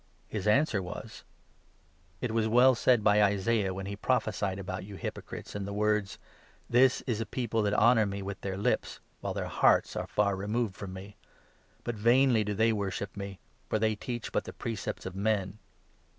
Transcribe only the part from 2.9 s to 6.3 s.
by Isaiah when he prophesied about you hypocrites in the words